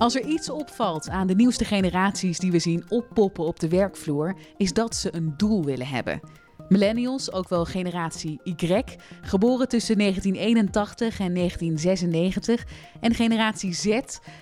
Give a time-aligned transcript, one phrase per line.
[0.00, 4.34] Als er iets opvalt aan de nieuwste generaties die we zien oppoppen op de werkvloer,
[4.56, 6.20] is dat ze een doel willen hebben.
[6.68, 8.82] Millennials, ook wel generatie Y,
[9.20, 12.66] geboren tussen 1981 en 1996,
[13.00, 13.84] en generatie Z,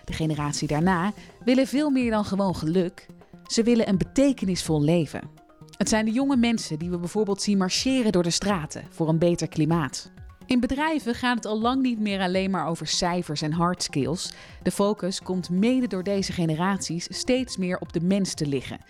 [0.05, 1.13] de generatie daarna,
[1.45, 3.07] willen veel meer dan gewoon geluk.
[3.47, 5.31] Ze willen een betekenisvol leven.
[5.77, 9.19] Het zijn de jonge mensen die we bijvoorbeeld zien marcheren door de straten voor een
[9.19, 10.11] beter klimaat.
[10.49, 14.33] In bedrijven gaat het al lang niet meer alleen maar over cijfers en hard skills.
[14.63, 18.81] De focus komt mede door deze generaties steeds meer op de mens te liggen.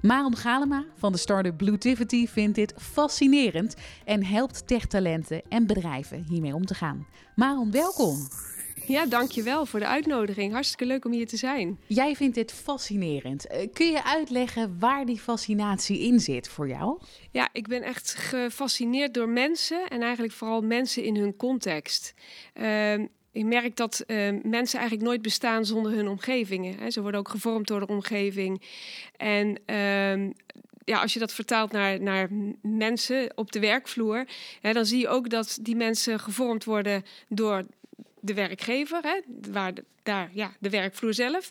[0.00, 6.54] Maron Galema van de start-up Bluetivity vindt dit fascinerend en helpt techtalenten en bedrijven hiermee
[6.54, 7.06] om te gaan.
[7.34, 8.28] Maron, welkom.
[8.86, 10.52] Ja, dankjewel voor de uitnodiging.
[10.52, 11.78] Hartstikke leuk om hier te zijn.
[11.86, 13.46] Jij vindt dit fascinerend.
[13.46, 17.00] Eh, kun je uitleggen waar die fascinatie in zit voor jou?
[17.30, 22.14] Ja, ik ben echt gefascineerd door mensen en eigenlijk vooral mensen in hun context.
[22.54, 22.92] Uh,
[23.32, 26.78] ik merk dat uh, mensen eigenlijk nooit bestaan zonder hun omgevingen.
[26.78, 26.90] Hè.
[26.90, 28.62] Ze worden ook gevormd door de omgeving.
[29.16, 30.30] En uh,
[30.84, 32.28] ja, als je dat vertaalt naar, naar
[32.62, 34.26] mensen op de werkvloer,
[34.60, 37.66] hè, dan zie je ook dat die mensen gevormd worden door
[38.24, 39.20] de werkgever, hè,
[39.52, 41.50] waar de, daar ja, de werkvloer zelf.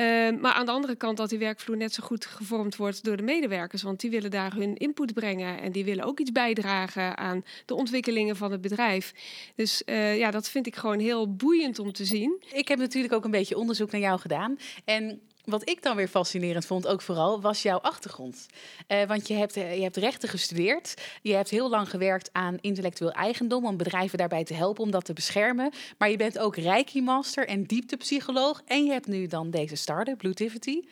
[0.00, 3.16] Uh, maar aan de andere kant dat die werkvloer net zo goed gevormd wordt door
[3.16, 7.16] de medewerkers, want die willen daar hun input brengen en die willen ook iets bijdragen
[7.16, 9.12] aan de ontwikkelingen van het bedrijf.
[9.54, 12.42] Dus uh, ja, dat vind ik gewoon heel boeiend om te zien.
[12.52, 15.20] Ik heb natuurlijk ook een beetje onderzoek naar jou gedaan en
[15.50, 18.46] wat ik dan weer fascinerend vond, ook vooral, was jouw achtergrond.
[18.88, 20.94] Uh, want je hebt, je hebt rechten gestudeerd.
[21.22, 25.04] Je hebt heel lang gewerkt aan intellectueel eigendom om bedrijven daarbij te helpen om dat
[25.04, 25.72] te beschermen.
[25.98, 28.62] Maar je bent ook Reiki-master en dieptepsycholoog.
[28.66, 30.82] En je hebt nu dan deze start-up, Bluetivity.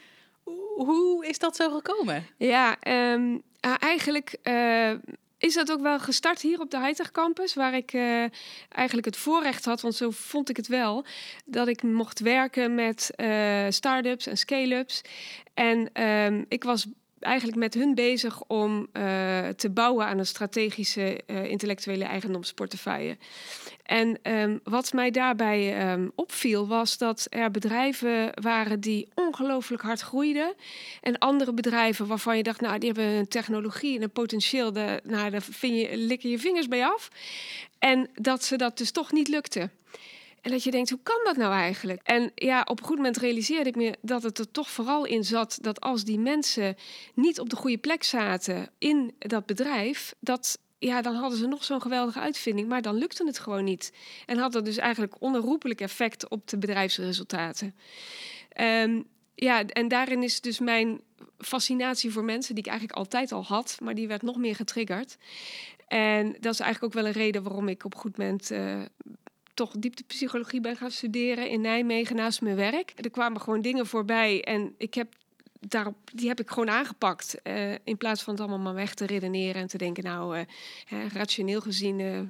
[0.76, 2.26] Hoe is dat zo gekomen?
[2.36, 2.76] Ja,
[3.12, 4.36] um, eigenlijk.
[4.42, 4.92] Uh,
[5.38, 8.24] is dat ook wel gestart hier op de Hightech Campus, waar ik uh,
[8.68, 11.04] eigenlijk het voorrecht had, want zo vond ik het wel,
[11.44, 15.02] dat ik mocht werken met uh, start-ups en scale-ups.
[15.54, 16.86] En um, ik was
[17.20, 23.16] eigenlijk met hun bezig om uh, te bouwen aan een strategische uh, intellectuele eigendomsportefeuille.
[23.82, 30.00] En um, wat mij daarbij um, opviel was dat er bedrijven waren die ongelooflijk hard
[30.00, 30.54] groeiden.
[31.00, 35.00] En andere bedrijven waarvan je dacht, nou die hebben een technologie en een potentieel, de,
[35.04, 35.74] nou daar vind
[36.20, 37.08] je, je vingers bij af.
[37.78, 39.70] En dat ze dat dus toch niet lukte.
[40.40, 42.00] En dat je denkt, hoe kan dat nou eigenlijk?
[42.02, 45.24] En ja, op een goed moment realiseerde ik me dat het er toch vooral in
[45.24, 46.76] zat dat als die mensen
[47.14, 51.64] niet op de goede plek zaten in dat bedrijf, dat ja, dan hadden ze nog
[51.64, 53.92] zo'n geweldige uitvinding, maar dan lukte het gewoon niet.
[54.26, 57.74] En had dat dus eigenlijk onherroepelijk effect op de bedrijfsresultaten.
[58.60, 61.00] Um, ja, en daarin is dus mijn
[61.38, 65.16] fascinatie voor mensen, die ik eigenlijk altijd al had, maar die werd nog meer getriggerd.
[65.88, 68.82] En dat is eigenlijk ook wel een reden waarom ik op een goed moment uh,
[69.56, 72.92] toch dieptepsychologie ben gaan studeren in Nijmegen naast mijn werk.
[72.96, 75.14] Er kwamen gewoon dingen voorbij en ik heb
[75.60, 77.36] daarop, die heb ik gewoon aangepakt.
[77.44, 80.44] Uh, in plaats van het allemaal maar weg te redeneren en te denken, nou,
[80.84, 82.20] hè, rationeel gezien, uh,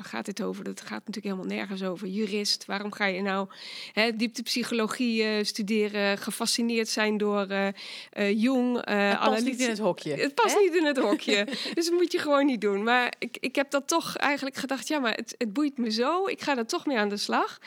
[0.00, 0.64] waar gaat dit over?
[0.64, 2.08] Dat gaat natuurlijk helemaal nergens over.
[2.08, 3.48] Jurist, waarom ga je nou
[3.92, 7.46] hè, dieptepsychologie studeren, gefascineerd zijn door
[8.34, 8.84] Jong?
[8.84, 10.14] het past niet in het hokje.
[10.14, 10.60] Het past hè?
[10.60, 11.44] niet in het hokje.
[11.74, 12.82] dus dat moet je gewoon niet doen.
[12.82, 16.26] Maar ik, ik heb dat toch eigenlijk gedacht, ja, maar het, het boeit me zo.
[16.26, 17.58] Ik ga er toch mee aan de slag.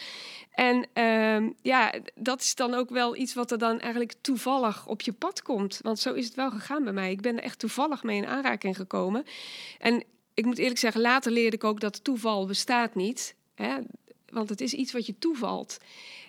[0.53, 5.01] En uh, ja, dat is dan ook wel iets wat er dan eigenlijk toevallig op
[5.01, 5.79] je pad komt.
[5.81, 7.11] Want zo is het wel gegaan bij mij.
[7.11, 9.25] Ik ben er echt toevallig mee in aanraking gekomen.
[9.79, 13.35] En ik moet eerlijk zeggen, later leerde ik ook dat toeval bestaat niet.
[13.55, 13.77] Hè?
[14.29, 15.77] Want het is iets wat je toevalt.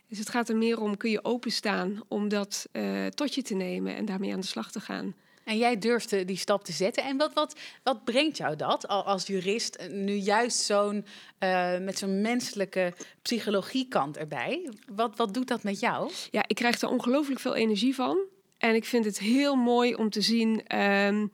[0.08, 3.54] Dus het gaat er meer om, kun je openstaan om dat uh, tot je te
[3.54, 5.14] nemen en daarmee aan de slag te gaan.
[5.44, 7.04] En jij durfde die stap te zetten.
[7.04, 11.06] En wat, wat, wat brengt jou dat als jurist nu juist zo'n
[11.40, 12.92] uh, met zo'n menselijke
[13.22, 14.70] psychologiekant erbij?
[14.86, 16.10] Wat, wat doet dat met jou?
[16.30, 18.18] Ja, ik krijg er ongelooflijk veel energie van.
[18.58, 21.30] En ik vind het heel mooi om te zien um,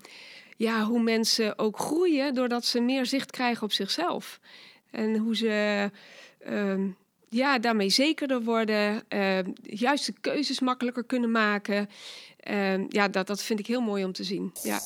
[0.60, 4.40] ja, hoe mensen ook groeien doordat ze meer zicht krijgen op zichzelf.
[4.90, 5.90] En hoe ze
[6.48, 6.96] um,
[7.28, 11.88] ja, daarmee zekerder worden, uh, juist de keuzes makkelijker kunnen maken.
[12.50, 14.52] Uh, ja, dat, dat vind ik heel mooi om te zien.
[14.62, 14.80] Ja.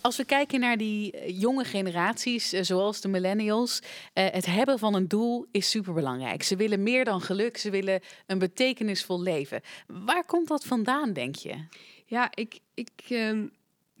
[0.00, 5.08] Als we kijken naar die jonge generaties, zoals de millennials, uh, het hebben van een
[5.08, 6.42] doel is superbelangrijk.
[6.42, 9.60] Ze willen meer dan geluk, ze willen een betekenisvol leven.
[9.86, 11.54] Waar komt dat vandaan, denk je?
[12.06, 13.52] Ja, ik, ik, um,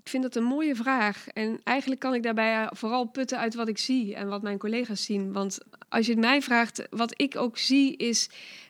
[0.02, 1.28] ik vind dat een mooie vraag.
[1.28, 5.04] En eigenlijk kan ik daarbij vooral putten uit wat ik zie en wat mijn collega's
[5.04, 5.32] zien.
[5.32, 5.58] Want
[5.88, 8.28] als je het mij vraagt, wat ik ook zie, is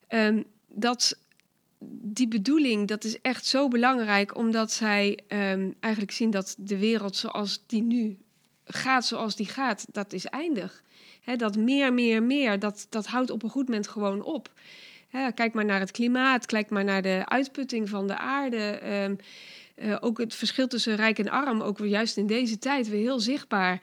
[0.08, 1.19] um, dat
[2.02, 7.17] die bedoeling, dat is echt zo belangrijk, omdat zij um, eigenlijk zien dat de wereld
[7.17, 8.19] zoals die nu
[8.64, 10.82] gaat, zoals die gaat, dat is eindig.
[11.20, 14.50] He, dat meer, meer, meer, dat, dat houdt op een goed moment gewoon op.
[15.34, 18.56] kijk maar naar het klimaat, kijk maar naar de uitputting van de aarde.
[18.56, 19.14] Ehm,
[19.82, 23.00] eh, ook het verschil tussen rijk en arm, ook weer juist in deze tijd weer
[23.00, 23.81] heel zichtbaar.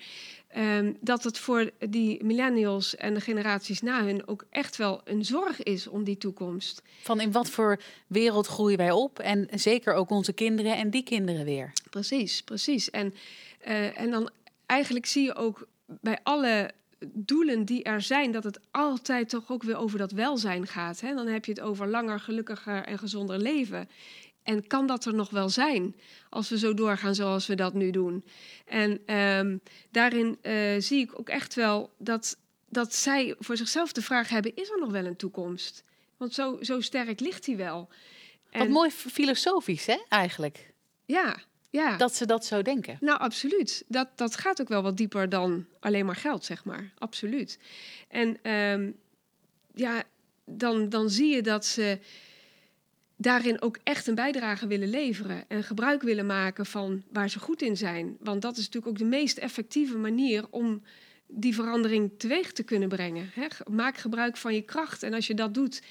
[0.58, 5.26] Um, dat het voor die millennials en de generaties na hun ook echt wel een
[5.26, 6.82] zorg is om die toekomst.
[7.02, 9.20] Van in wat voor wereld groeien wij op?
[9.20, 11.72] En zeker ook onze kinderen en die kinderen weer.
[11.90, 12.90] Precies, precies.
[12.90, 13.14] En,
[13.68, 14.30] uh, en dan
[14.66, 15.68] eigenlijk zie je ook
[16.02, 16.72] bij alle
[17.08, 21.00] doelen die er zijn, dat het altijd toch ook weer over dat welzijn gaat.
[21.02, 21.14] Hè?
[21.14, 23.90] Dan heb je het over langer, gelukkiger en gezonder leven.
[24.50, 25.96] En kan dat er nog wel zijn
[26.30, 28.26] als we zo doorgaan zoals we dat nu doen?
[28.66, 29.62] En um,
[29.92, 32.38] daarin uh, zie ik ook echt wel dat,
[32.70, 35.84] dat zij voor zichzelf de vraag hebben: is er nog wel een toekomst?
[36.18, 37.90] Want zo, zo sterk ligt hij wel.
[38.50, 40.74] En, Wat mooi filosofisch, hè, eigenlijk?
[41.06, 41.98] Ja, ja.
[41.98, 42.98] Dat ze dat zo denken.
[43.00, 43.84] Nou, absoluut.
[43.88, 46.92] Dat, dat gaat ook wel wat dieper dan alleen maar geld, zeg maar.
[46.98, 47.60] Absoluut.
[48.08, 48.96] En um,
[49.74, 50.04] ja,
[50.46, 52.00] dan, dan zie je dat ze
[53.22, 57.62] daarin ook echt een bijdrage willen leveren en gebruik willen maken van waar ze goed
[57.62, 58.18] in zijn.
[58.20, 60.82] Want dat is natuurlijk ook de meest effectieve manier om
[61.28, 63.32] die verandering teweeg te kunnen brengen.
[63.72, 65.04] Maak gebruik van je kracht.
[65.04, 65.82] En als je dat doet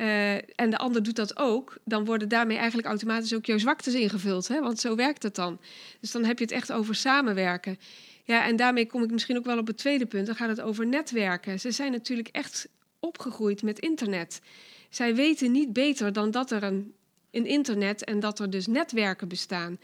[0.00, 3.94] uh, en de ander doet dat ook, dan worden daarmee eigenlijk automatisch ook jouw zwaktes
[3.94, 4.48] ingevuld.
[4.48, 4.60] Hè?
[4.60, 5.60] Want zo werkt het dan.
[6.00, 7.78] Dus dan heb je het echt over samenwerken.
[8.24, 10.26] Ja, en daarmee kom ik misschien ook wel op het tweede punt.
[10.26, 11.60] Dan gaat het over netwerken.
[11.60, 12.68] Ze zijn natuurlijk echt
[13.00, 14.40] opgegroeid met internet.
[14.88, 16.94] Zij weten niet beter dan dat er een,
[17.30, 19.78] een internet en dat er dus netwerken bestaan.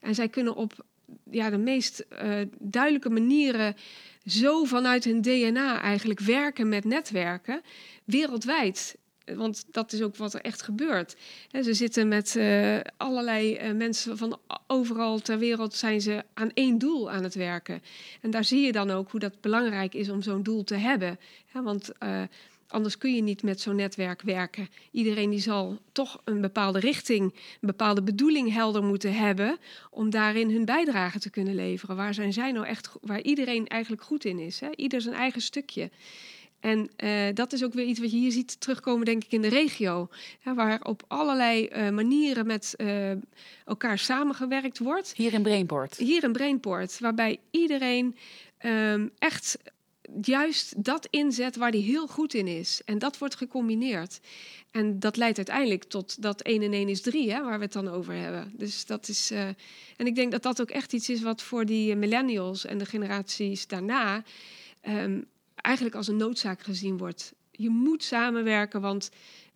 [0.00, 0.84] En zij kunnen op
[1.30, 3.76] ja, de meest uh, duidelijke manieren
[4.26, 7.62] zo vanuit hun DNA eigenlijk werken met netwerken
[8.04, 8.98] wereldwijd.
[9.24, 11.16] Want dat is ook wat er echt gebeurt.
[11.62, 16.78] ze zitten met uh, allerlei uh, mensen van overal ter wereld zijn ze aan één
[16.78, 17.82] doel aan het werken.
[18.20, 21.18] En daar zie je dan ook hoe dat belangrijk is om zo'n doel te hebben.
[21.52, 21.92] want
[22.70, 24.68] Anders kun je niet met zo'n netwerk werken.
[24.90, 29.58] Iedereen die zal toch een bepaalde richting, een bepaalde bedoeling helder moeten hebben
[29.90, 31.96] om daarin hun bijdrage te kunnen leveren.
[31.96, 34.60] Waar zijn zij nou echt, waar iedereen eigenlijk goed in is.
[34.60, 34.68] Hè?
[34.74, 35.90] Ieder zijn eigen stukje.
[36.60, 39.42] En uh, dat is ook weer iets wat je hier ziet terugkomen, denk ik, in
[39.42, 40.08] de regio.
[40.44, 43.10] Ja, waar op allerlei uh, manieren met uh,
[43.64, 45.12] elkaar samengewerkt wordt.
[45.16, 45.96] Hier in Brainport.
[45.96, 48.16] Hier in Brainport, waarbij iedereen
[48.64, 49.58] um, echt
[50.20, 52.82] juist dat inzet waar hij heel goed in is.
[52.84, 54.20] En dat wordt gecombineerd.
[54.70, 57.72] En dat leidt uiteindelijk tot dat 1 en 1 is 3, hè, waar we het
[57.72, 58.52] dan over hebben.
[58.56, 59.30] Dus dat is.
[59.30, 59.46] Uh,
[59.96, 62.86] en ik denk dat dat ook echt iets is wat voor die millennials en de
[62.86, 64.24] generaties daarna
[64.88, 65.24] um,
[65.54, 67.34] eigenlijk als een noodzaak gezien wordt.
[67.50, 69.10] Je moet samenwerken, want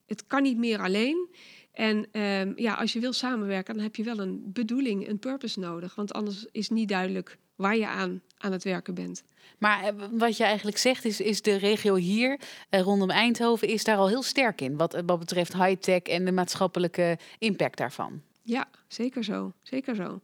[0.06, 1.28] het kan niet meer alleen.
[1.72, 5.60] En um, ja, als je wil samenwerken, dan heb je wel een bedoeling, een purpose
[5.60, 5.94] nodig.
[5.94, 9.24] Want anders is niet duidelijk waar je aan aan het werken bent.
[9.58, 13.84] Maar eh, wat je eigenlijk zegt is, is de regio hier eh, rondom Eindhoven is
[13.84, 14.76] daar al heel sterk in.
[14.76, 18.22] Wat, wat betreft high-tech en de maatschappelijke impact daarvan.
[18.42, 19.52] Ja, zeker zo.
[19.62, 20.20] Zeker zo.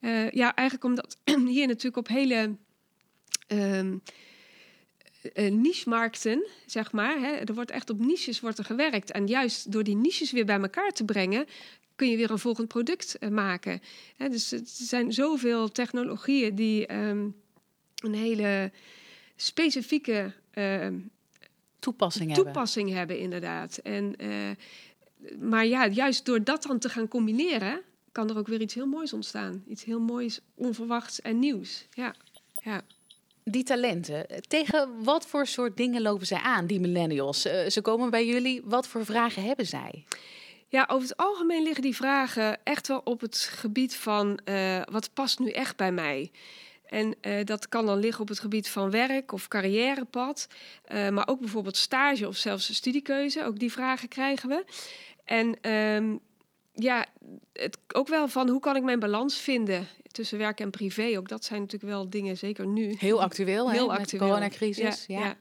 [0.00, 1.16] Uh, ja, eigenlijk omdat
[1.54, 2.56] hier natuurlijk op hele
[3.48, 3.90] uh,
[5.50, 7.18] niche-markten, zeg maar.
[7.18, 9.10] Hè, er wordt echt op niches wordt er gewerkt.
[9.10, 11.46] En juist door die niches weer bij elkaar te brengen,
[11.96, 13.80] kun je weer een volgend product uh, maken.
[14.16, 17.34] Hè, dus er zijn zoveel technologieën die um,
[18.04, 18.72] een hele
[19.36, 20.86] specifieke uh,
[21.78, 22.98] toepassing, toepassing hebben.
[22.98, 23.18] hebben.
[23.18, 23.76] inderdaad.
[23.76, 24.50] En, uh,
[25.38, 27.80] maar ja, juist door dat dan te gaan combineren,
[28.12, 29.64] kan er ook weer iets heel moois ontstaan.
[29.68, 31.86] Iets heel moois, onverwachts en nieuws.
[31.90, 32.14] Ja,
[32.54, 32.82] ja.
[33.44, 37.46] Die talenten, tegen wat voor soort dingen lopen zij aan, die millennials?
[37.46, 40.04] Uh, ze komen bij jullie, wat voor vragen hebben zij?
[40.68, 45.10] Ja, over het algemeen liggen die vragen echt wel op het gebied van uh, wat
[45.12, 46.30] past nu echt bij mij?
[46.94, 50.46] En uh, dat kan dan liggen op het gebied van werk of carrièrepad,
[50.92, 53.44] uh, maar ook bijvoorbeeld stage of zelfs studiekeuze.
[53.44, 54.64] Ook die vragen krijgen we.
[55.24, 56.20] En um,
[56.72, 57.06] ja,
[57.52, 61.18] het, ook wel van hoe kan ik mijn balans vinden tussen werk en privé.
[61.18, 62.94] Ook dat zijn natuurlijk wel dingen, zeker nu.
[62.98, 64.20] Heel actueel, Heel hè, actueel.
[64.20, 65.04] de coronacrisis.
[65.06, 65.36] Ja, ja.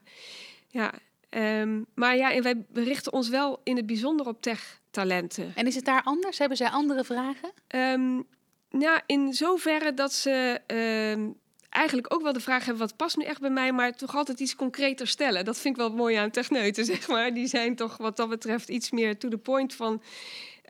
[0.69, 0.93] ja.
[1.29, 1.61] ja.
[1.61, 5.51] Um, maar ja, en wij richten ons wel in het bijzonder op tech-talenten.
[5.55, 6.37] En is het daar anders?
[6.37, 7.51] Hebben zij andere vragen?
[7.67, 8.25] Um,
[8.69, 10.61] nou, in zoverre dat ze
[11.11, 11.41] um,
[11.73, 14.39] eigenlijk ook wel de vraag hebben: wat past nu echt bij mij, maar toch altijd
[14.39, 15.45] iets concreter stellen.
[15.45, 17.33] Dat vind ik wel mooi aan techneuten, zeg maar.
[17.33, 20.01] Die zijn toch wat dat betreft iets meer to the point van.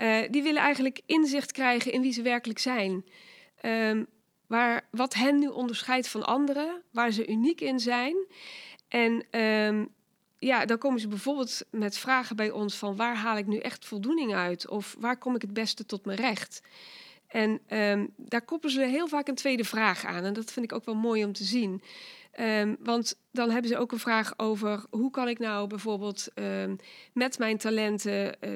[0.01, 3.05] Uh, die willen eigenlijk inzicht krijgen in wie ze werkelijk zijn.
[3.61, 4.07] Um,
[4.47, 8.15] waar, wat hen nu onderscheidt van anderen, waar ze uniek in zijn.
[8.87, 9.93] En um,
[10.39, 13.85] ja, dan komen ze bijvoorbeeld met vragen bij ons van waar haal ik nu echt
[13.85, 14.67] voldoening uit?
[14.69, 16.61] Of waar kom ik het beste tot mijn recht?
[17.33, 20.23] En um, daar koppelen ze heel vaak een tweede vraag aan.
[20.23, 21.81] En dat vind ik ook wel mooi om te zien.
[22.31, 26.75] Ehm, want dan hebben ze ook een vraag over hoe kan ik nou bijvoorbeeld ehm,
[27.13, 28.51] met mijn talenten eh,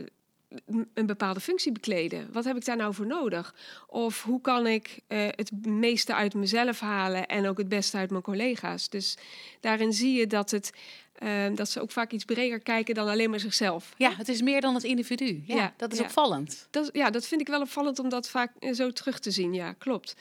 [0.93, 2.31] een bepaalde functie bekleden.
[2.31, 3.55] Wat heb ik daar nou voor nodig?
[3.88, 8.10] Of hoe kan ik uh, het meeste uit mezelf halen en ook het beste uit
[8.10, 8.89] mijn collega's?
[8.89, 9.17] Dus
[9.60, 10.72] daarin zie je dat het
[11.18, 13.94] Ehm, dat ze ook vaak iets breder kijken dan alleen maar zichzelf.
[13.98, 15.44] Ja, het is meer dan het individu.
[15.46, 16.68] Ja, dat is opvallend.
[16.70, 19.54] Dat, ja, dat vind ik wel opvallend om dat vaak eh, zo terug te zien.
[19.54, 20.16] Ja, klopt.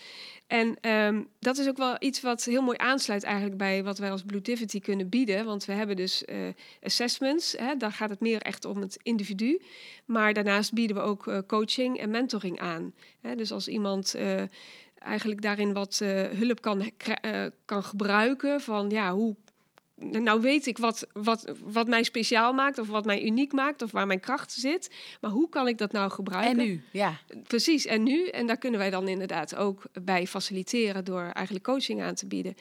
[0.46, 4.10] En ehm, dat is ook wel iets wat heel mooi aansluit eigenlijk bij wat wij
[4.10, 5.44] als Bluetivity kunnen bieden.
[5.44, 6.36] Want we hebben dus uh,
[6.82, 9.60] assessments, hè, daar gaat het meer echt om het individu.
[10.04, 12.94] Maar daarnaast bieden we ook uh, coaching en mentoring aan.
[13.20, 14.16] Hè, dus als iemand
[14.98, 15.98] eigenlijk daarin wat
[16.36, 16.90] hulp kan,
[17.64, 19.36] kan gebruiken van ja, hoe
[19.96, 23.90] nou weet ik wat, wat, wat mij speciaal maakt of wat mij uniek maakt of
[23.90, 24.94] waar mijn kracht zit.
[25.20, 26.50] Maar hoe kan ik dat nou gebruiken?
[26.50, 27.18] En nu, ja.
[27.42, 28.28] Precies, en nu.
[28.28, 32.54] En daar kunnen wij dan inderdaad ook bij faciliteren door eigenlijk coaching aan te bieden.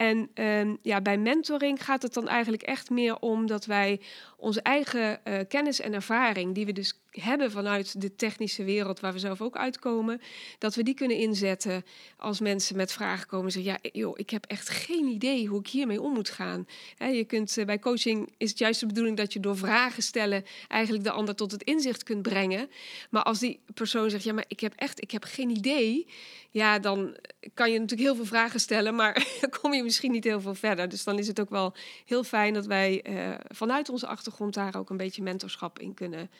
[0.00, 4.00] En um, ja, bij mentoring gaat het dan eigenlijk echt meer om dat wij
[4.36, 9.12] onze eigen uh, kennis en ervaring, die we dus hebben vanuit de technische wereld waar
[9.12, 10.20] we zelf ook uitkomen,
[10.58, 11.84] dat we die kunnen inzetten
[12.16, 15.60] als mensen met vragen komen en zeggen, ja, joh, ik heb echt geen idee hoe
[15.60, 16.66] ik hiermee om moet gaan.
[16.98, 20.44] Je kunt uh, bij coaching is het juist de bedoeling dat je door vragen stellen
[20.68, 22.70] eigenlijk de ander tot het inzicht kunt brengen.
[23.10, 26.06] Maar als die persoon zegt, ja, maar ik heb echt, ik heb geen idee,
[26.50, 27.16] ja, dan
[27.54, 29.26] kan je natuurlijk heel veel vragen stellen, maar
[29.60, 30.88] kom je misschien niet heel veel verder.
[30.88, 34.76] Dus dan is het ook wel heel fijn dat wij uh, vanuit onze achtergrond daar
[34.76, 36.30] ook een beetje mentorschap in kunnen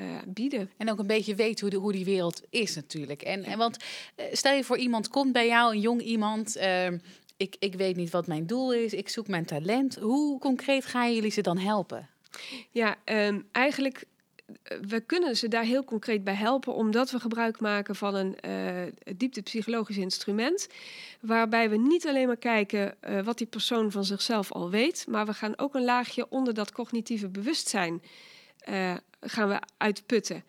[0.00, 0.70] uh, bieden.
[0.76, 3.22] En ook een beetje weten hoe, de, hoe die wereld is natuurlijk.
[3.22, 3.76] En, en want
[4.16, 6.56] uh, stel je voor iemand komt bij jou, een jong iemand.
[7.36, 9.96] ik, ik weet niet wat mijn doel is, ik zoek mijn talent.
[9.96, 12.08] Hoe concreet gaan jullie ze dan helpen?
[12.70, 14.04] Ja, um, eigenlijk
[14.80, 19.16] we kunnen ze daar heel concreet bij helpen, omdat we gebruik maken van een uh,
[19.16, 20.68] dieptepsychologisch instrument.
[21.20, 25.26] Waarbij we niet alleen maar kijken uh, wat die persoon van zichzelf al weet, maar
[25.26, 28.02] we gaan ook een laagje onder dat cognitieve bewustzijn
[28.68, 30.44] uh, gaan we uitputten.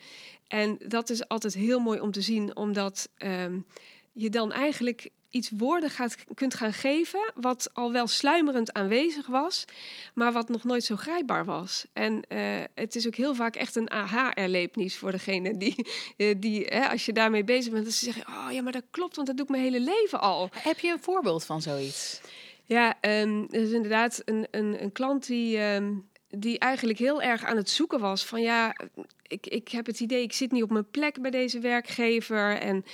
[0.48, 3.66] En dat is altijd heel mooi om te zien, omdat um,
[4.12, 9.66] je dan eigenlijk iets woorden gaat, kunt gaan geven, wat al wel sluimerend aanwezig was,
[10.14, 11.86] maar wat nog nooit zo grijpbaar was.
[11.94, 12.40] En uh,
[12.76, 15.88] het is ook heel vaak echt een aha-erlevenis voor degene die,
[16.18, 18.86] uh, die hè, als je daarmee bezig bent, dat ze zeggen, oh ja, maar dat
[18.92, 20.50] klopt, want dat doe ik mijn hele leven al.
[20.52, 22.22] Heb je een voorbeeld van zoiets?
[22.64, 25.60] Ja, um, er is inderdaad een, een, een klant die...
[25.60, 28.76] Um, die eigenlijk heel erg aan het zoeken was van ja,
[29.22, 32.86] ik, ik heb het idee, ik zit niet op mijn plek bij deze werkgever en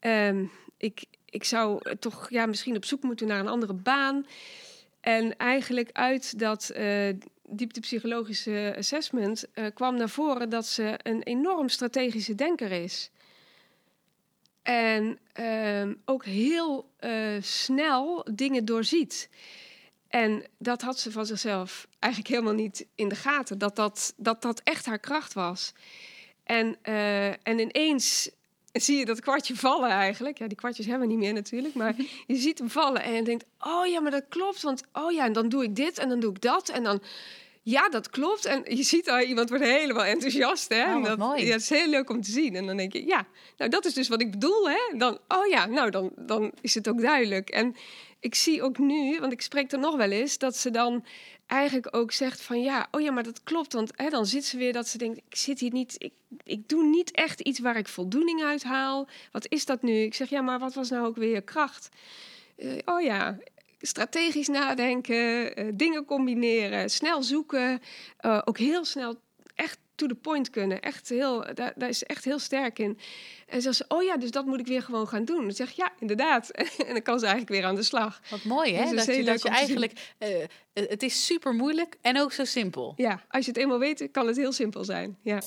[0.00, 4.26] um, ik, ik zou toch ja, misschien op zoek moeten naar een andere baan.
[5.00, 7.14] En eigenlijk uit dat uh,
[7.48, 13.10] dieptepsychologische assessment uh, kwam naar voren dat ze een enorm strategische denker is.
[14.62, 16.90] En uh, ook heel
[17.40, 19.28] snel dingen doorziet.
[20.08, 24.42] En dat had ze van zichzelf eigenlijk helemaal niet in de gaten, dat dat, dat,
[24.42, 25.72] dat echt haar kracht was.
[26.44, 26.82] En,
[27.42, 28.30] en ineens
[28.72, 30.38] zie je dat kwartje vallen eigenlijk.
[30.38, 31.74] Ja, die kwartjes hebben we niet meer natuurlijk.
[31.74, 31.94] Maar
[32.26, 33.44] je ziet hem vallen en je denkt...
[33.60, 34.62] oh ja, maar dat klopt.
[34.62, 36.68] Want oh ja, en dan doe ik dit en dan doe ik dat.
[36.68, 37.02] En dan...
[37.62, 38.44] Ja, dat klopt.
[38.44, 40.68] En je ziet al, iemand wordt helemaal enthousiast.
[40.68, 40.96] Hè?
[40.96, 41.44] Oh, dat, mooi.
[41.44, 42.56] Ja, het is heel leuk om te zien.
[42.56, 44.70] En dan denk je, ja, nou dat is dus wat ik bedoel.
[44.70, 44.98] Hè?
[44.98, 47.50] Dan, oh ja, nou dan, dan is het ook duidelijk.
[47.50, 47.76] En
[48.20, 51.04] ik zie ook nu, want ik spreek er nog wel eens, dat ze dan
[51.46, 53.72] eigenlijk ook zegt van ja, oh ja, maar dat klopt.
[53.72, 56.12] Want hè, dan zit ze weer dat ze denkt, ik zit hier niet, ik,
[56.44, 59.08] ik doe niet echt iets waar ik voldoening uit haal.
[59.32, 59.92] Wat is dat nu?
[59.92, 61.88] Ik zeg ja, maar wat was nou ook weer kracht?
[62.56, 63.38] Uh, oh ja,
[63.80, 67.80] strategisch nadenken, uh, dingen combineren, snel zoeken,
[68.20, 69.20] uh, ook heel snel
[70.00, 70.80] to the point kunnen.
[70.80, 72.98] Echt heel, daar, daar is echt heel sterk in.
[73.46, 75.42] En ze oh ja, dus dat moet ik weer gewoon gaan doen.
[75.42, 76.50] Dan zeg ik, ja, inderdaad.
[76.86, 78.20] en dan kan ze eigenlijk weer aan de slag.
[78.30, 78.90] Wat mooi, hè?
[78.90, 80.14] Dus dat, je, dat je eigenlijk...
[80.18, 80.28] Uh,
[80.72, 82.92] het is super moeilijk en ook zo simpel.
[82.96, 85.18] Ja, als je het eenmaal weet, kan het heel simpel zijn.
[85.22, 85.40] Ja.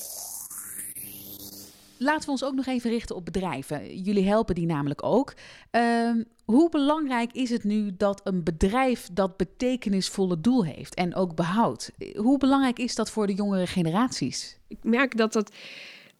[2.03, 4.01] Laten we ons ook nog even richten op bedrijven.
[4.01, 5.33] Jullie helpen die namelijk ook.
[5.72, 11.36] Um, hoe belangrijk is het nu dat een bedrijf dat betekenisvolle doel heeft en ook
[11.36, 11.91] behoudt?
[12.15, 14.57] Hoe belangrijk is dat voor de jongere generaties?
[14.67, 15.55] Ik merk dat dat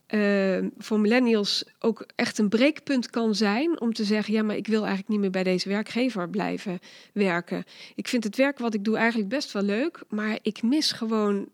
[0.08, 4.66] uh, voor millennials ook echt een breekpunt kan zijn om te zeggen: ja, maar ik
[4.66, 6.78] wil eigenlijk niet meer bij deze werkgever blijven
[7.12, 7.64] werken.
[7.94, 11.48] Ik vind het werk wat ik doe eigenlijk best wel leuk, maar ik mis gewoon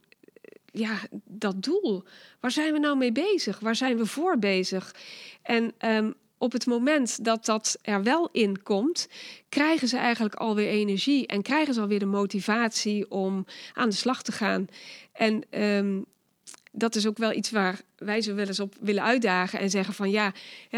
[0.73, 2.05] ja, dat doel.
[2.41, 3.61] Waar zijn we nou mee bezig?
[3.61, 4.95] Waar zijn we voor bezig?
[5.43, 9.09] En um, op het moment dat dat er wel in komt,
[9.49, 14.23] krijgen ze eigenlijk alweer energie en krijgen ze alweer de motivatie om aan de slag
[14.23, 14.67] te gaan.
[15.13, 16.05] En um,
[16.71, 19.95] dat is ook wel iets waar wij zo wel eens op willen uitdagen en zeggen
[19.95, 20.33] van ja,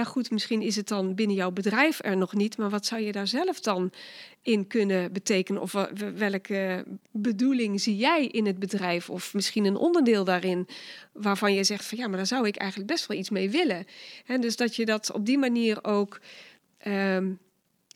[0.04, 3.12] goed, misschien is het dan binnen jouw bedrijf er nog niet, maar wat zou je
[3.12, 3.92] daar zelf dan
[4.42, 5.62] in kunnen betekenen?
[5.62, 5.72] Of
[6.16, 9.10] welke bedoeling zie jij in het bedrijf?
[9.10, 10.66] Of misschien een onderdeel daarin
[11.12, 13.86] waarvan je zegt van ja, maar daar zou ik eigenlijk best wel iets mee willen.
[14.26, 16.20] En dus dat je dat op die manier ook
[16.78, 17.32] ehm,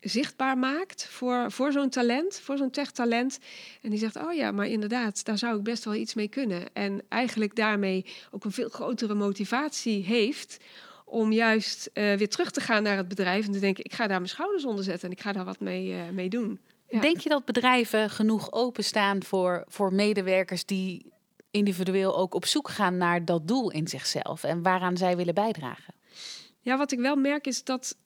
[0.00, 3.38] zichtbaar maakt voor, voor zo'n talent, voor zo'n tech-talent.
[3.82, 6.62] En die zegt, oh ja, maar inderdaad, daar zou ik best wel iets mee kunnen.
[6.72, 10.56] En eigenlijk daarmee ook een veel grotere motivatie heeft
[11.04, 14.06] om juist uh, weer terug te gaan naar het bedrijf en te denken, ik ga
[14.06, 16.60] daar mijn schouders onder zetten en ik ga daar wat mee, uh, mee doen.
[16.88, 17.00] Ja.
[17.00, 21.12] Denk je dat bedrijven genoeg openstaan voor, voor medewerkers die
[21.50, 25.94] individueel ook op zoek gaan naar dat doel in zichzelf en waaraan zij willen bijdragen?
[26.60, 27.96] Ja, wat ik wel merk is dat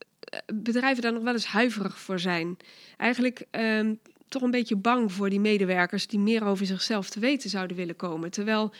[0.54, 2.56] bedrijven daar nog wel eens huiverig voor zijn.
[2.96, 3.98] Eigenlijk um,
[4.28, 7.96] toch een beetje bang voor die medewerkers die meer over zichzelf te weten zouden willen
[7.96, 8.30] komen.
[8.30, 8.72] Terwijl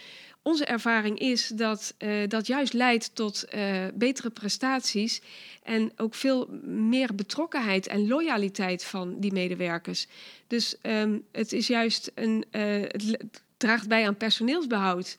[0.43, 5.23] onze ervaring is dat uh, dat juist leidt tot uh, betere prestaties
[5.63, 10.07] en ook veel meer betrokkenheid en loyaliteit van die medewerkers.
[10.47, 13.19] Dus um, het is juist een, uh, het
[13.57, 15.17] draagt bij aan personeelsbehoud.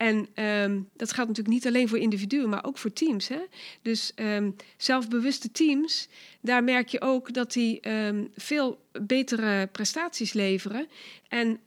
[0.00, 3.28] En um, dat geldt natuurlijk niet alleen voor individuen, maar ook voor teams.
[3.28, 3.40] Hè?
[3.82, 6.08] Dus um, zelfbewuste teams,
[6.40, 10.88] daar merk je ook dat die um, veel betere prestaties leveren.
[11.28, 11.60] En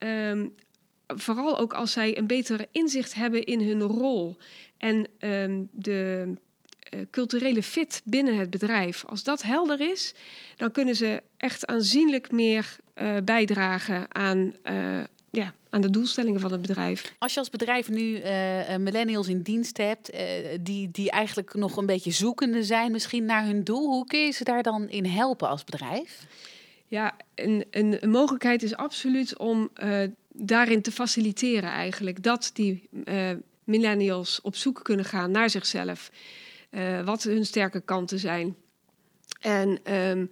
[1.07, 4.37] vooral ook als zij een betere inzicht hebben in hun rol
[4.77, 5.07] en
[5.71, 6.33] de
[6.93, 9.05] uh, culturele fit binnen het bedrijf.
[9.05, 10.13] Als dat helder is,
[10.55, 15.03] dan kunnen ze echt aanzienlijk meer uh, bijdragen aan, uh,
[15.37, 17.13] ja, aan de doelstellingen van het bedrijf.
[17.17, 20.19] Als je als bedrijf nu uh, millennials in dienst hebt, uh,
[20.61, 24.31] die, die eigenlijk nog een beetje zoekende zijn, misschien naar hun doel, hoe kun je
[24.31, 26.25] ze daar dan in helpen als bedrijf?
[26.87, 32.23] Ja, een, een, een mogelijkheid is absoluut om uh, daarin te faciliteren eigenlijk.
[32.23, 32.89] Dat die
[33.63, 36.11] millennials op zoek kunnen gaan naar zichzelf.
[37.05, 38.55] wat hun sterke kanten zijn.
[39.39, 40.31] En um,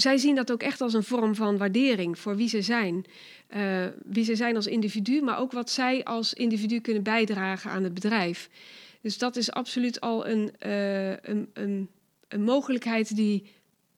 [0.00, 3.04] zij zien dat ook echt als een vorm van waardering voor wie ze zijn.
[3.56, 7.84] Uh, wie ze zijn als individu, maar ook wat zij als individu kunnen bijdragen aan
[7.84, 8.48] het bedrijf.
[9.00, 11.88] Dus dat is absoluut al een, uh, een, een,
[12.38, 13.44] mogelijkheid die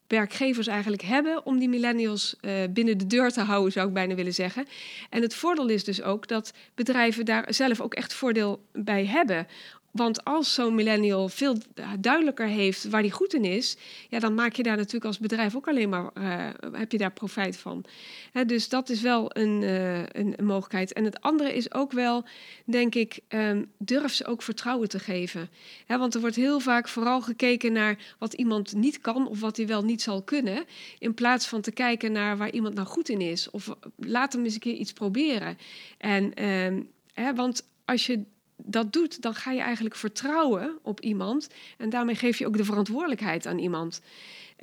[0.07, 4.15] werkgevers eigenlijk hebben om die millennials uh, binnen de deur te houden, zou ik bijna
[4.15, 4.65] willen zeggen.
[5.09, 9.47] En het voordeel is dus ook dat bedrijven daar zelf ook echt voordeel bij hebben.
[9.93, 11.57] Want als zo'n millennial veel
[11.99, 13.77] duidelijker heeft waar hij goed in is,
[14.09, 17.11] ja, dan maak je daar natuurlijk als bedrijf ook alleen maar uh, heb je daar
[17.11, 17.85] profijt van.
[18.45, 20.93] dus dat is wel een, uh, een, mogelijkheid.
[20.93, 22.25] En het andere is ook wel,
[22.65, 25.49] denk ik, um, durf ze ook vertrouwen te geven.
[25.87, 29.67] want er wordt heel vaak vooral gekeken naar wat iemand niet kan of wat hij
[29.67, 30.65] wel niet zal kunnen,
[30.99, 33.49] in plaats van te kijken naar waar iemand nou goed in is.
[33.49, 35.57] Of laat hem eens een keer iets proberen.
[35.97, 36.89] En, um,
[37.35, 38.23] want als je
[38.57, 41.47] dat doet, dan ga je eigenlijk vertrouwen op iemand.
[41.77, 44.01] En daarmee geef je ook de verantwoordelijkheid aan iemand.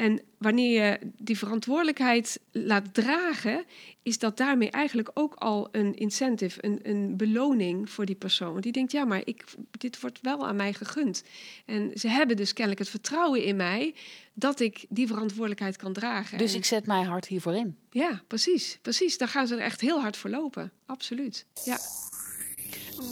[0.01, 3.65] En wanneer je die verantwoordelijkheid laat dragen,
[4.03, 8.61] is dat daarmee eigenlijk ook al een incentive, een, een beloning voor die persoon.
[8.61, 11.23] Die denkt, ja, maar ik, dit wordt wel aan mij gegund.
[11.67, 13.95] En ze hebben dus kennelijk het vertrouwen in mij
[14.35, 16.39] dat ik die verantwoordelijkheid kan dragen.
[16.39, 17.77] Dus ik zet mij hard hiervoor in.
[17.91, 18.79] Ja, precies.
[18.83, 19.19] Precies.
[19.19, 20.73] Daar gaan ze er echt heel hard voor lopen.
[20.87, 21.47] Absoluut.
[21.65, 21.79] Ja.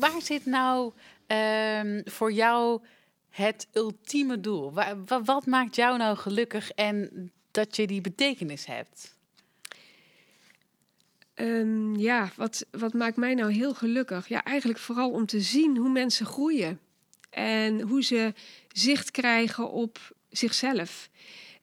[0.00, 0.92] Waar zit nou
[1.26, 2.80] um, voor jou
[3.28, 4.72] het ultieme doel?
[5.24, 9.16] Wat, maakt jou nou gelukkig en dat je die betekenis hebt?
[11.34, 14.28] Um, ja, wat, wat maakt mij nou heel gelukkig?
[14.28, 16.80] Ja, eigenlijk vooral om te zien hoe mensen groeien.
[17.30, 18.34] En hoe ze
[18.72, 19.98] zicht krijgen op
[20.28, 21.10] zichzelf.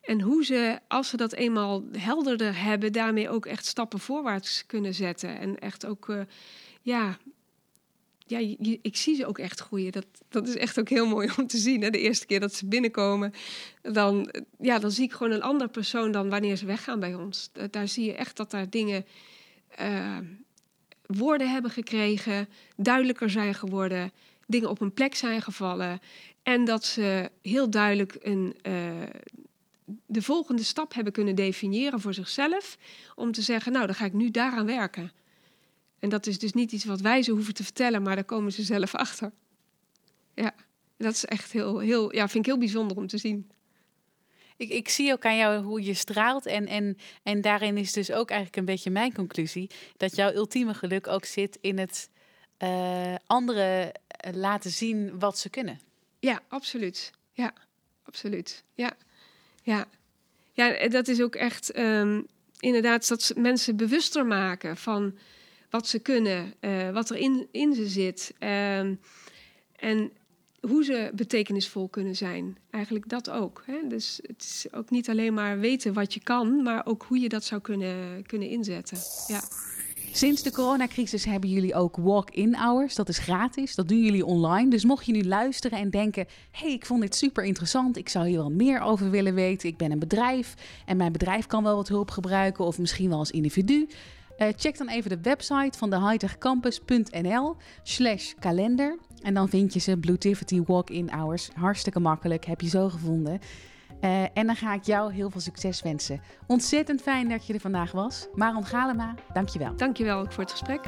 [0.02, 4.94] En hoe ze, als ze dat eenmaal helderder hebben, daarmee ook echt stappen voorwaarts kunnen
[4.94, 5.40] zetten.
[5.40, 6.22] En echt ook, uh,
[6.82, 7.18] ja,
[8.28, 9.92] ja, ik zie ze ook echt groeien.
[9.92, 11.82] Dat, dat is echt ook heel mooi om te zien.
[11.82, 11.90] Hè?
[11.90, 13.34] De eerste keer dat ze binnenkomen,
[13.82, 17.50] dan, ja, dan zie ik gewoon een ander persoon dan wanneer ze weggaan bij ons.
[17.70, 19.06] Daar zie je echt dat daar dingen,
[19.82, 20.18] uh,
[21.06, 24.12] woorden hebben gekregen, duidelijker zijn geworden,
[24.48, 26.00] dingen op een plek zijn gevallen.
[26.44, 29.02] En dat ze heel duidelijk een, uh,
[30.06, 32.78] de volgende stap hebben kunnen definiëren voor zichzelf.
[33.16, 35.12] Om te zeggen, nou, dan ga ik nu daaraan werken.
[36.06, 38.52] En dat is dus niet iets wat wij ze hoeven te vertellen, maar daar komen
[38.52, 39.32] ze zelf achter.
[40.34, 40.56] Ja,
[40.98, 43.52] dat is echt heel, heel ja, vind ik heel bijzonder om te zien.
[44.58, 46.46] Ik, ik zie ook aan jou hoe je straalt.
[46.46, 49.70] En, en, en daarin is dus ook eigenlijk een beetje mijn conclusie.
[49.98, 52.10] Dat jouw ultieme geluk ook zit in het
[52.64, 55.80] uh, anderen eh, laten zien wat ze kunnen.
[56.20, 57.12] Ja, absoluut.
[57.32, 57.54] Ja,
[58.04, 58.64] absoluut.
[58.74, 58.94] Ja,
[59.62, 59.86] ja.
[60.52, 62.28] ja dat is ook echt um,
[62.60, 65.18] inderdaad dat mensen bewuster maken van
[65.76, 68.34] wat ze kunnen, uh, wat er in, in ze zit.
[68.40, 68.80] Uh,
[69.76, 70.12] En
[70.60, 72.58] hoe ze betekenisvol kunnen zijn.
[72.70, 73.64] Eigenlijk dat ook.
[73.66, 73.88] Hè?
[73.88, 77.30] Dus het is ook niet alleen maar weten wat je kan, maar ook hoe je
[77.30, 78.98] dat zou kunnen, kunnen inzetten.
[79.28, 79.42] Ja.
[80.12, 82.96] Sinds de coronacrisis hebben jullie ook walk-in hours.
[82.96, 83.76] Dat is gratis.
[83.76, 84.70] Dat doen jullie online.
[84.70, 87.98] Dus mocht je nu luisteren en denken: hey, ik vond dit super interessant.
[87.98, 89.70] Ik zou hier wel meer over willen weten.
[89.70, 90.54] Ik ben een bedrijf
[90.86, 93.88] en mijn bedrijf kan wel wat hulp gebruiken, of misschien wel als individu.
[94.38, 98.98] Uh, check dan even de website van de hightechcampus.nl slash kalender.
[99.22, 101.50] En dan vind je ze Bluetivity Walk-in Hours.
[101.54, 103.40] Hartstikke makkelijk, heb je zo gevonden.
[104.02, 106.22] Uh, en dan ga ik jou heel veel succes wensen.
[106.48, 108.28] Ontzettend fijn dat je er vandaag was.
[108.34, 109.76] Maron Galema, dankjewel.
[109.76, 110.82] Dankjewel ook voor het gesprek.